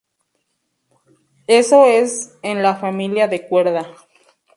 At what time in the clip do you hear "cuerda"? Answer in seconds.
3.47-3.87